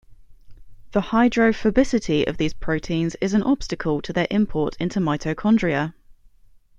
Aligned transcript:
The 0.93 1.01
hydrophobicity 1.13 2.27
of 2.27 2.37
these 2.37 2.55
proteins 2.55 3.15
is 3.21 3.35
an 3.35 3.43
obstacle 3.43 4.01
to 4.01 4.11
their 4.11 4.25
import 4.31 4.75
into 4.79 4.99
mitochondria. 4.99 5.93